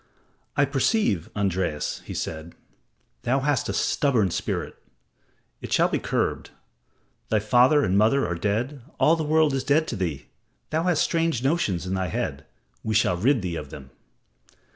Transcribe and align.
"I 0.57 0.65
perceive, 0.65 1.29
Andreas," 1.35 2.01
he 2.05 2.15
said, 2.15 2.55
"thou 3.21 3.41
hast 3.41 3.69
a 3.69 3.73
stubborn 3.73 4.31
spirit. 4.31 4.73
It 5.61 5.71
shall 5.71 5.89
be 5.89 5.99
curbed. 5.99 6.49
Thy 7.29 7.37
father 7.37 7.83
and 7.83 7.95
mother 7.95 8.25
are 8.25 8.33
dead 8.33 8.81
all 8.99 9.15
the 9.15 9.23
world 9.23 9.53
is 9.53 9.63
dead 9.63 9.87
to 9.89 9.95
thee. 9.95 10.25
Thou 10.71 10.85
hast 10.85 11.03
strange 11.03 11.43
notions 11.43 11.85
in 11.85 11.93
thy 11.93 12.07
head. 12.07 12.47
We 12.83 12.95
shall 12.95 13.15
rid 13.15 13.43
thee 13.43 13.55
of 13.55 13.69
them." 13.69 13.91